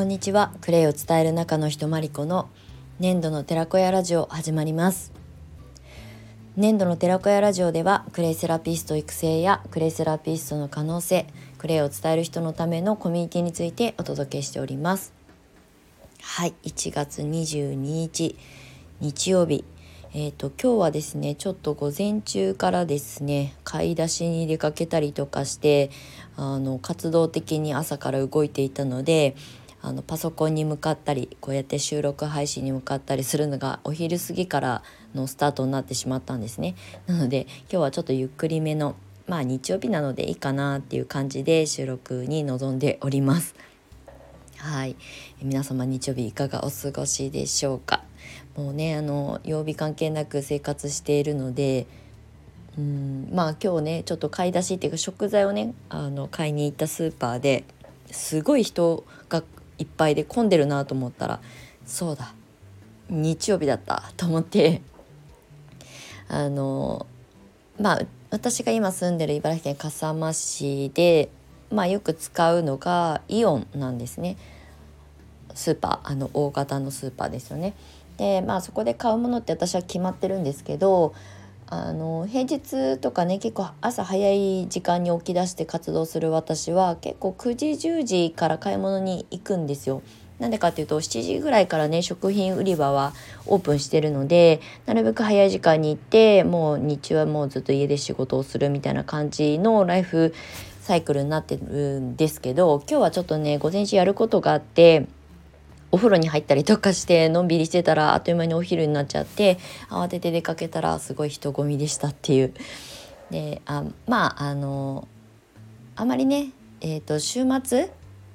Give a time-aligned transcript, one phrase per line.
[0.00, 0.54] こんにちは。
[0.62, 2.48] クレイを伝える中の人まりこの
[3.00, 5.12] 粘土の寺子屋ラジオ始まります。
[6.56, 11.26] 粘土の寺子屋ラジオではクレイセラピスト育成やクレイセラピストの可能性
[11.58, 15.12] クレイを伝える人のためのコミュニティについてお届けしております。
[16.22, 18.36] はい1月22日
[19.02, 19.66] 日曜日。
[20.12, 25.90] えーと、今日はですねちょっと午前中からですね買い出しに出かけたりとかして
[26.36, 29.36] あの活動的に朝から動いていたので
[29.82, 34.82] あのパソコンに向かったりこうやって収録配信に向かったりするのがお昼過ぎから
[35.14, 36.74] のスタートになってしまったんですね。
[37.06, 38.94] なので今日はちょっとゆっくりめの
[39.26, 43.54] まあ日曜日なのでいいかなっていう感じで収録に臨んでおります。
[44.58, 44.96] はい
[45.40, 48.02] 皆様日曜日いかがお過ごしでしょうか？
[48.56, 51.86] もうねあの曜日関係なく生活しているので
[52.76, 57.64] うんまあ今日ねちょっと買い出しっていうか食材をねあの買いに行ったスーパーで
[58.10, 59.42] すごい人が
[59.80, 61.40] いっぱいで混んでるなと思ったら
[61.86, 62.34] そうだ
[63.08, 64.82] 日曜日だった と思って
[66.28, 67.06] あの
[67.80, 68.00] まあ
[68.30, 71.30] 私が今住んでる茨城県笠間市で、
[71.72, 74.36] まあ、よく使うのがイオンなんですね
[75.54, 77.74] スーパーあの大型のスーパーですよね。
[78.18, 81.14] でまあそこで買うものって私は決まってるんですけど
[81.72, 90.02] あの平日とかね結構朝早い時間に起き出して活動する私は結構9時10時から買い物に行くんですよ。
[90.40, 93.12] なんでかっていうと7時ぐらいからね食品売り場は
[93.46, 100.34] オープンしてるのでなるべく早い時間に行ってもう日中はもうずっと家で仕事をするみたいな感じのライフ
[100.80, 105.06] サイクルになってるんですけど今日はちょっとね午前中やることがあって
[105.92, 112.54] お風呂に入ったりとかしてのんびりしてたらあっという間にお昼になっちゃって慌てて出かけたらすごい人混みでしたっていう。
[113.30, 115.06] であまああの
[115.96, 117.90] あまりね、えーと、週末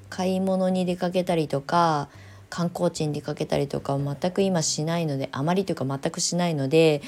[0.10, 2.10] 買い物に出かけたりとか
[2.50, 7.02] 観光地に出かけたりとか全く今しないのであまりというか全くしないので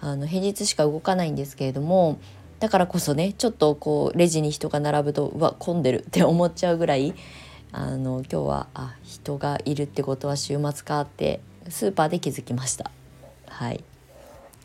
[0.00, 2.18] あの平日しか動かないんですけれども
[2.58, 7.14] だからこそねちょっとこうレジに人が並ぶとうわ混んでるって思っちゃうぐらい
[7.72, 12.90] あの今日はあ人がいるってことは週末かってスーパーで気づきました。
[13.46, 13.84] はい。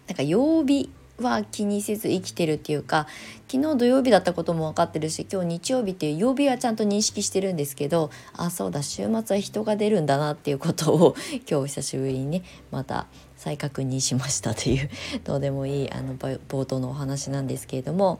[0.07, 3.07] なんか曜日は気にせず生きてるっていうか
[3.47, 11.15] 昨日土曜日だったことも分かってるし今日日曜日っていう曜日はちゃんと認識してるんですけどあそうだ週末は人が出るんだなっていうことを
[11.49, 13.05] 今日久しぶりにねまた
[13.37, 14.89] 再確認しましたという
[15.23, 18.19] どうでもいいあの冒頭のお話なんですけれども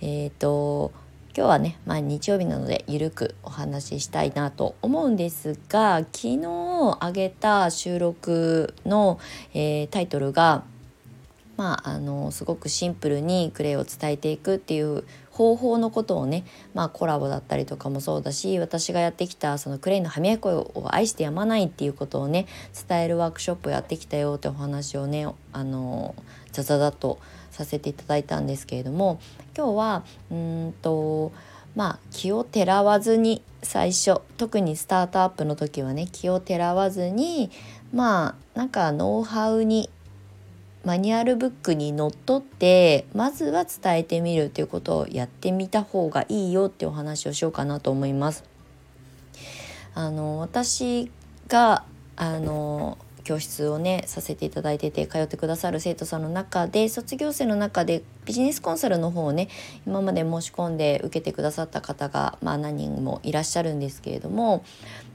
[0.00, 0.92] えっ、ー、と
[1.38, 9.20] 今日はね、まあ、日曜日なのでゆるくお話ししたいなと思うんですが昨日上げた収録の、
[9.54, 10.64] えー、タイトルが
[11.56, 22.46] まあ、あのすごくシンプルにクレイを伝えていくっていう方法のことをね、まあ、コラボだったりとかもそうだし私がやってきたそのクレイの歯磨き粉を愛してやまないっていうことをね
[22.88, 26.14] 伝えるワークショップやってきたよってお話をねあの
[26.52, 27.18] ザザザと
[27.50, 29.20] させていただいたんですけれども
[29.56, 31.32] 今日はうんと
[31.74, 37.50] まあ気をてらわずに最初特にスタートアップの時はね気をてらわずに
[37.92, 39.90] まあなんかノウハウに
[40.84, 48.44] マニュアルブックにのっとってまずは伝えてみるっていうことをやってみた方がいいよってお話をしようかなと思います。
[49.94, 51.10] あの私
[51.48, 51.84] が
[52.16, 52.96] あの
[53.28, 59.48] 教室をねさせていただいてて通ってくださる生徒さんの中で卒業生の中でビジネスコンサルの方をね
[59.86, 64.64] 今まで申し込んで受けてくださった方が、まあ、何人もいらっしゃるんですけれども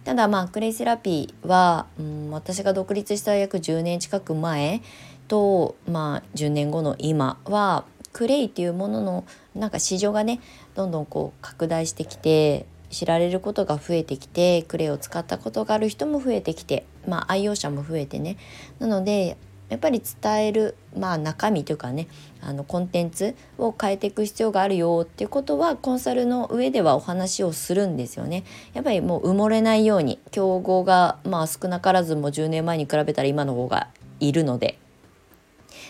[0.03, 4.83] ただまあクレイセラピーは、うん、私が独立した約10年近く前
[5.27, 9.25] と、まあ、10年後の今はクレイっていうものの
[9.55, 10.39] なんか市場がね
[10.75, 18.37] どんどんこう拡大してきて知られることが増えてきてクレイを使ったことがある人も増えてきて、まあ、愛用者も増えてね
[18.79, 19.37] なので
[19.69, 22.07] やっぱり伝える、まあ、中身というかね
[22.41, 28.43] あのコンテンツを変えていく必要があるよっていうことはコンサルの上ではお話をするんですよね。
[28.73, 33.87] やっぱりもう埋もれないように競合がまあ少なからずも10年前に比べたら今の方が
[34.19, 34.77] いるので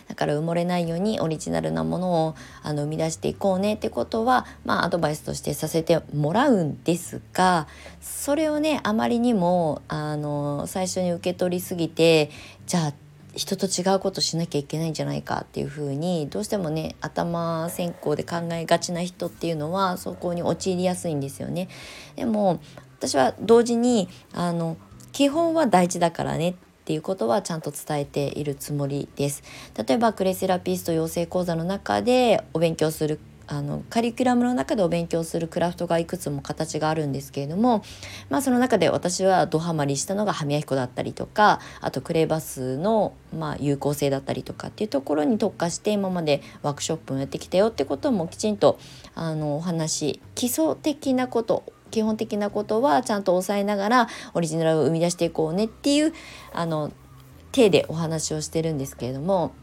[0.08, 7.68] だから埋もれないようにオリジナルなものをあの生み出していこうねってことは、まあ、アドバイスとしてさせてもらうんですが
[8.02, 12.30] それをねあまりにもあの最初に受け取りすぎて
[12.66, 12.94] じゃあ
[13.36, 21.68] 人と違うことしなきゃいけないんじゃないかっていうふうにどうしてもね頭先行で考えがちな人っていうのはそこに陥りやすいんですよね。
[22.16, 22.60] でも
[23.00, 24.78] 私は同時にあの
[25.12, 29.41] 基本は大事だからねっっていうことはちゃんと伝えているつもりです。
[29.88, 37.83] 例えばクレセラピスト養成講座の中でお勉強するあのカリキュラムの中でお勉強するクラフトがいくつも形があるんですけれども、
[38.30, 48.80] まあ、その中で私はドハマりしたのが歯磨き粉だったりとかあとクレーバスのま有効性だったりとかっていうところに特化して今までワークショップをやってきたよってこともきちんと
[49.13, 56.12] あのお話基礎的なこと基本的なことはちゃんと抑えながらオリジナルを生み出していこうねっていう
[56.51, 56.92] あの
[57.51, 59.54] 体でお話をしてるんですけれども。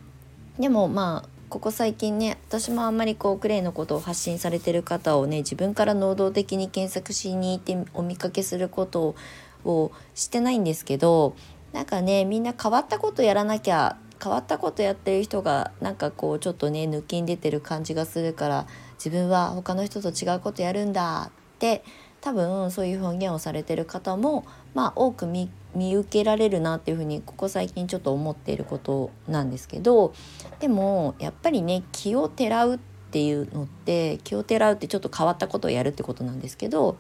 [0.59, 9.17] でもまあここ最近ね私もあんまりこうクレイのことを発信されてる方をね自分から能動的に検索しに行ってお見かけすること
[9.65, 11.35] をしてないんですけど
[11.73, 21.83] なんかねみんな変わったことやらなきゃ変わったことやってる人がなんかこうちょっとね抜きん出てる感じがするから自分は他の人と違うことやるんだって
[22.21, 24.45] 多分そういう表現をされてる方も
[24.75, 30.13] まあ多く見受けられるなっていうふうにここ最近ちょっと思っていることなんですけど
[30.59, 32.79] でもやっぱりね気をてらうっ
[33.11, 36.97] ていうのって気をてらうってちょっと変わったことをやるってことなんですけど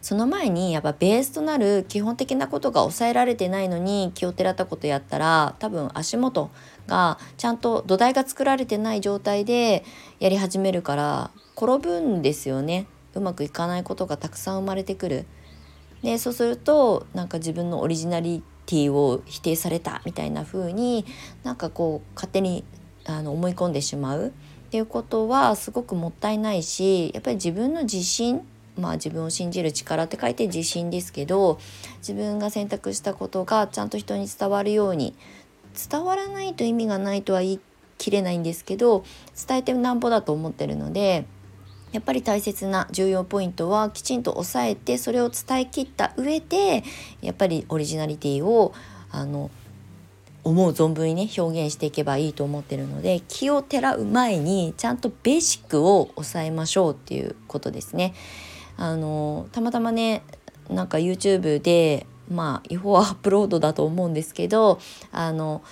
[0.00, 6.50] その前にやっぱベースとなる基本的なことが抑えられてないのに気をてらったことやったら多分足元
[6.86, 9.84] がちゃんと土台が作られてない状態で
[10.18, 12.86] やり始めるから転ぶんですよね。
[13.14, 15.26] うまくいかないことがたくさん生まれてくる。
[16.02, 21.04] でそうするとなんか自分のオリジナリティを否定されたみたいな風に
[21.42, 22.64] なんかこう勝手に
[23.04, 24.30] あの思い込んでしまうっ
[24.70, 28.40] ていうことはすごくもったいないしやっぱり自分の自信
[28.78, 31.58] まあ自分を信じる力って書いて自信ですけど
[31.98, 35.14] 自分が選択したことがちゃんと人に伝わるように
[35.90, 37.60] 伝わらないと意味がないとは言い
[37.98, 39.04] 切れないんですけど
[39.46, 41.26] 伝えてなんぼだと思ってるので。
[41.92, 46.84] やっぱり大切な重要ポイントはきちんと押さえてそれを伝えきった上で
[47.20, 48.72] やっぱりオリジナリティを
[49.10, 49.50] あの
[50.42, 58.14] 思う存分にね表現していけばいいと思ってるので気をてらう前にちゃんとベーシックを抑えましょうっていうことですね。
[58.76, 60.22] あのたまたまね
[60.70, 64.80] なんか YouTube でまあ違法アップロードだと思うんですけど
[65.12, 65.62] あの、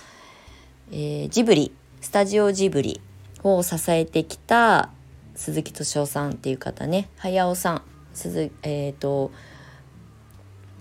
[0.91, 3.01] えー、ジブリスタジオジブリ
[3.43, 4.91] を支えてきた
[5.39, 7.81] 鈴木敏夫さんっていう方ね早尾さん
[8.13, 9.31] 鈴えっ、ー、と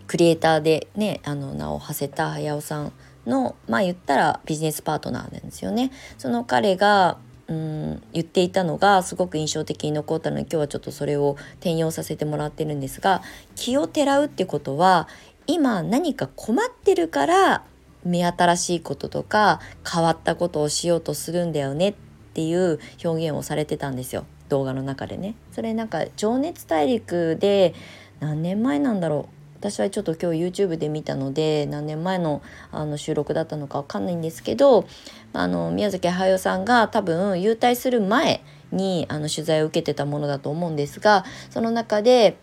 [0.08, 2.92] クリエイターでねあの名を馳せた早尾さん
[3.24, 5.92] のまあ言ったらビジネスパートナーなんですよね。
[6.16, 13.22] その彼がうん言っていたのがすごく印象的に残ったので今日はちょっとそれを転用させてもらってるんですが
[13.54, 15.06] 気をてらうってことは
[15.46, 17.64] 今何か困ってるから
[18.04, 21.94] 目新しいこととか変わったことをしようとするんだよねっ
[22.34, 24.26] ていう表現をされてたんですよ。
[24.48, 27.74] 動画の中でねそれなんか「情熱大陸」で
[28.20, 34.86] 何年前なんだろう私はちょっと今日 YouTube で見たので何年前のあの収録だったのか分かんないんですけど
[35.32, 42.36] あの宮崎駿さんが多分優退する前にあの取材を受けてたものだと思うんですがその中で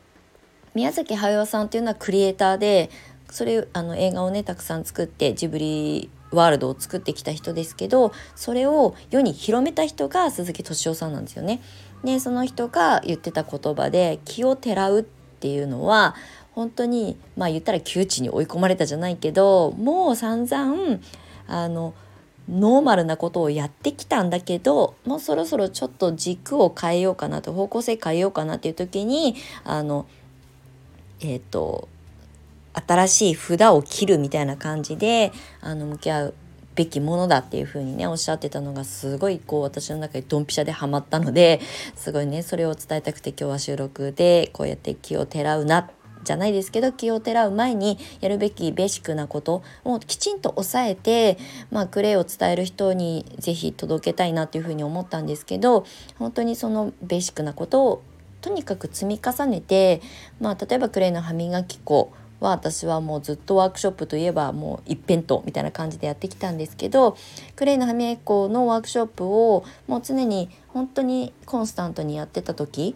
[0.73, 2.89] 宮崎駿さんっていうのはクリエイターで
[3.29, 11.61] それあの映画をねたくさん作ってジブリワールドを作ってきた人ですけどそれを世に広めた人が鈴木敏夫さんなんですよね。
[12.05, 16.15] でその人が言ってた言葉で気をてらうっていうのは
[16.53, 20.99] 本当にまあ言ったら窮地に追い込まれたじゃないけどもう散々
[21.47, 21.93] あの
[22.47, 30.05] ノーマルなことをやってきたんだけどもうそろそろちょっと軸を変えようかなと方向性変えようかなっていう時にあの
[31.21, 31.89] えっ、ー、と
[32.74, 35.31] 新しい札を切るみたいな感じで
[35.62, 36.33] あの向き合う
[36.75, 41.62] べきものだっていう風にねおっしゃってたのがすごいこう私の中でドンピシャでハマったので
[41.96, 45.89] すごいねそれを伝えたくて今日は収録でこうやって気をてらうな
[46.25, 51.38] じゃないですけど気をてらう前にやるべきベーシックなことをきちんと押さえて、
[51.72, 55.86] まあ、クレイを伝える人に是非届けたいなっていうふうに思ったんですけど
[56.17, 58.03] 本当にそのベーシックなことを
[58.41, 60.01] とにかく積み重ねて、
[60.39, 67.18] まあ、例えばクレイの歯磨き粉は私はもうずっとワークショップといえばもう一辺倒みたいな感じでやってきたんですけど
[67.56, 72.96] クレイの歯磨き粉のワークショップをもう常に本当にコンスタントにやってた時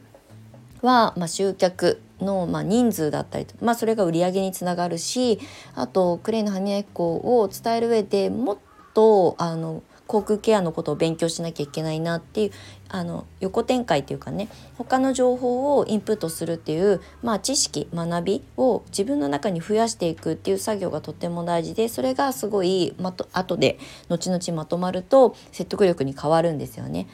[0.81, 5.39] は、まあ、集客の、まあ、人数だったりまあ、それが売り上げにつながるし
[5.75, 8.57] あとクレイの歯磨き粉を伝える上でもっ
[8.93, 12.51] とあの口腔ケアのことを勉強しなきゃいけないなっていう
[12.89, 23.77] あの横展開っていうかね他の情報をインプットするっていう、まあ、知識学びを自分の中に増やしていくっていう作業がとっても大事でそれがすごいまと後で
[24.09, 27.07] 後々まとまると説得力に変わるんですよね。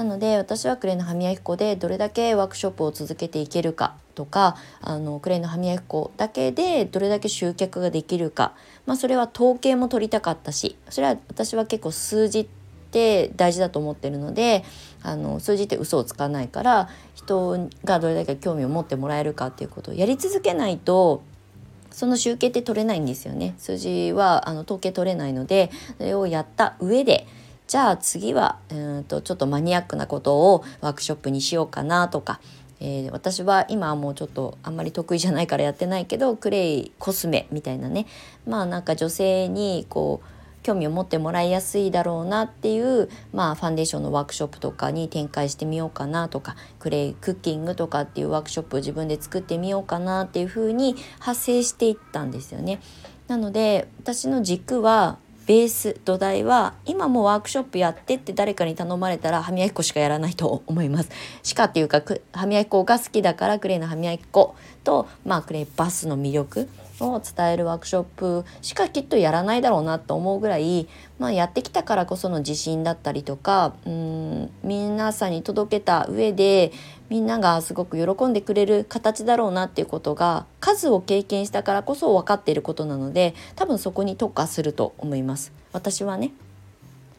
[0.00, 8.54] なので私はクレイの歯磨き粉でどれだけワークショップを続けていけるかとかあのクレイの歯磨き粉だけでどれだけ集客ができるか、
[8.86, 12.46] まあ、それは統計も取りたかったしそれは私は結構数字っ
[12.90, 14.64] て大事だと思ってるので
[15.02, 21.22] あの数字って嘘をつかないから人がどれだけ興味を持ってもらえるかっていうことをやり続けないと
[21.90, 23.54] その集計って取れないんですよね。
[23.58, 27.26] 数字はあの統計取れないのでそれをやった上で
[27.70, 32.40] じゃあ次はうんとちょっとマニアックなことをワークショップにしようかなとか。
[32.80, 38.06] えー、私は今はもうちょっとあんまり得意じゃないからやってないけどクレイコスメみたいなね。
[38.44, 46.56] まあなんか女性にこう興味を持ってもらいやすいだろうなっていう、まあ、ファンデーションのワークショップとかに展開してみようかなとか。
[46.80, 52.80] クレイクッキングとかっていうワークショップを自分で作ってみようかなっていうふうに発生していったんですよね。
[53.28, 55.18] なので私の軸は
[55.50, 61.10] ベース土台は今もワークショップやってって誰かに頼まれたら歯磨き粉しかやらないと思います。
[61.42, 64.54] しかっていうか歯磨き粉が好きだからクレイの歯磨き粉
[64.84, 66.68] と、まあ、クレイバスの魅力
[67.00, 76.72] を伝えるワークショップしかきっとやらないだろうなと思うぐらい、まあ、やってきたからこその自信だったりとかうん皆さんに届けた上で
[77.08, 86.32] みんながすごく喜んでくれる形だろうなっていうことが数を経験したからこそ分かっていることなので多分そこに特化すると思います私はね。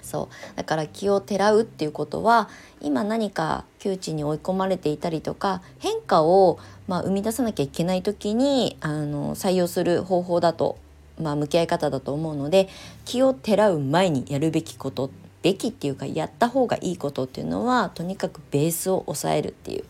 [0.02, 0.58] そう。
[0.58, 2.50] だから気をてらうっていうことは
[2.82, 10.78] 今何か窮地に追い込まれていたりとか変化を、まあ、生み出さなきゃいけない時にあの採用する方法だと、
[11.20, 12.70] まあ、向き合い方だと思うので
[13.06, 19.86] 気をてらう前にやるべきことべきっていうかやった方がいいことっていうのはとにかくベースを抑えるっていう、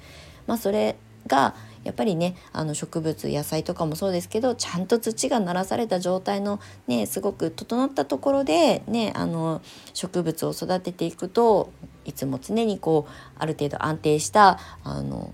[0.47, 0.95] まあ、それ
[1.27, 9.61] がやっぱりねあの植物野菜とかもそうですけどちゃんと土がならされた状態のねすごく整ったところでねあの
[9.93, 11.71] 植物を育てていくと
[12.05, 15.33] いつも常にこうある程度安定したあの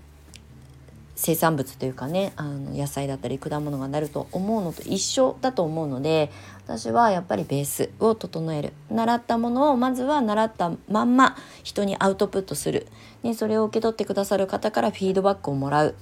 [1.20, 6.30] 生産物というかねあの野菜だったり果物がなると思うのと一緒だと思うので
[6.64, 8.72] 私はやっぱりベースを整える。
[8.88, 12.86] 習ったものをまずは習ったまんま人にアウトプットする、
[13.24, 15.96] ね、それを受け取ってくださる方からフィードバックをもらう。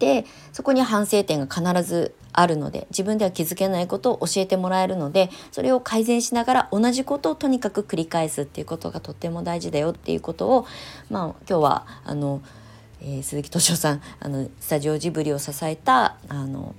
[0.00, 10.66] てそこに反省点が必ずあるので自分では気づけないことを教えてもらえるのでそれを改善しながら同じことをとにかく繰り返すっていうことがとっても大事だよっていうことを、
[11.10, 12.42] まあ、今日はあの、
[13.02, 16.74] えー、鈴木敏夫さんあのスタジオジブリを支えたあの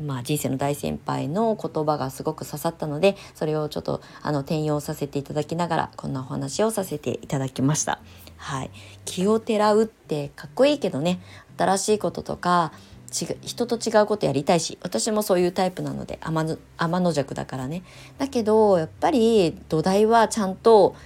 [0.00, 8.00] まあ、人生の大先輩の言葉がすごく刺さったのでそれをちょっとあの転用させていただきながらこんなお話をさせていただきました。
[8.36, 8.70] はい、
[9.04, 11.20] 気をてらうってかっこいいけどね
[11.56, 12.72] 新しいこととか
[13.12, 17.82] 人と違うことやりたいし私もそういうタイプなので天の天の弱だからね
[18.18, 20.96] だけどやっぱり土台はちゃんと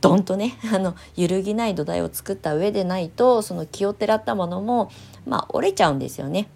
[0.00, 4.90] ドンとね あの揺るぎない土台を作った上でないとその気をてらったものも
[5.24, 6.48] まあ折れちゃうんですよね。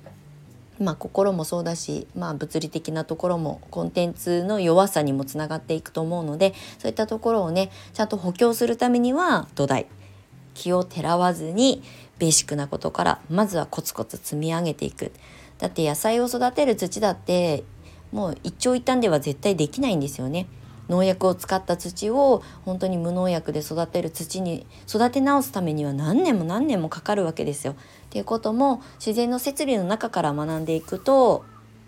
[0.80, 9.87] まあ、心もそうだし、まあ、物理的なところもコンテンツの弱さにもつながっていくと思うのでそういったところをねちゃんと補強するためには土台
[10.54, 11.83] 気をてらわずに
[12.18, 15.12] ベーシックなことからまずはコツコツ積み上げていく
[15.59, 17.64] だって野菜を育てる土だって
[18.12, 20.47] もう一長一短では絶対できないんですよね
[20.88, 27.73] 農薬を使った土を本当に無農薬で育てる土に育て直すためには何年も何年もかかるわけですよ。
[27.73, 27.76] っ
[28.11, 31.44] ていうことも自然の摂理の中から学んでいくと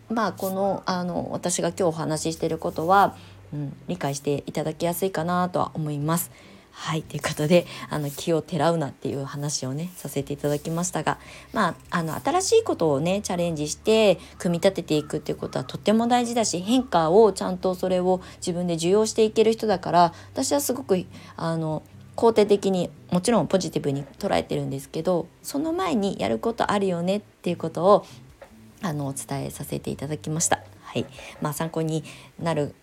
[0.08, 3.16] まあこのあの私が今日お話ししてることは、
[3.52, 6.30] うん、理解していただきやすいかなとは思います。
[6.78, 11.18] はいということであの気をてらうなっていう話をねさせていただきましたが
[11.54, 21.02] まああの新しいことをねチャレンジして組み立てていくっていうことはとっても大事だし変化をちゃんとそれを自分で受容していける人だから私はすごく
[21.36, 21.82] あの
[22.14, 28.06] 肯定的にもちろんポジティブに捉えてるんですけどその前にやることあるよねっていうことを
[28.82, 30.62] あのお伝えさせていただきました。
[30.82, 31.06] はい
[31.40, 32.04] まあ、参考に
[32.38, 32.74] なる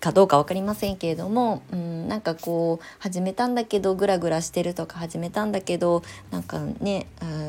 [0.00, 7.06] かどうか分かりませんけれども、うん、なんかこう始めたんだけどグラグラしてるとか始めたんだけどなんかね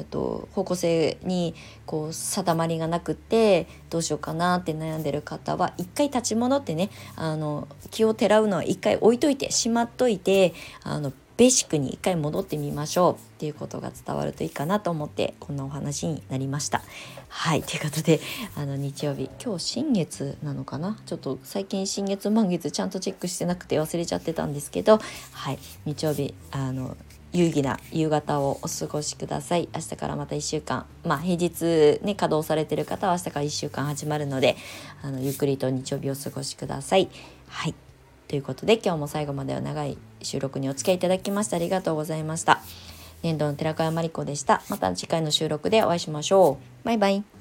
[0.10, 16.82] と方向性にこう定まりがなくてどうしようかなって悩んでる方は一回立ち戻ってねあの気をてらうのは一回置いといてしまっといてあのベーシックに一回戻ってみましょうっていうことが伝わるといいかなと思ってこんなお話になりました。
[17.30, 17.64] はい。
[17.64, 18.20] ということで
[18.56, 20.98] あの日曜日今日新月なのかな？
[21.06, 25.00] ちょっと最近新月満月ちゃんとチェックしてなくて忘れちゃってたんですけど
[25.34, 25.60] はい。
[25.86, 26.98] 日曜日あの
[27.34, 29.70] 有意義な夕方をお過ごしください。
[29.76, 34.56] 明日からまた1週間まあ平日ね稼働されてる方は明日から1週間始まるので
[35.04, 37.10] あのゆっくりと日曜日をお過ごしください。
[37.50, 37.76] はい。
[38.28, 42.62] ということで今日も最後までは長い収録にお付き合いいただきましてありがとうございました。
[43.24, 44.62] 年度の寺川真理子でした。
[44.70, 46.86] また次回の収録でお会いしましょう。
[46.86, 47.37] バイバイ。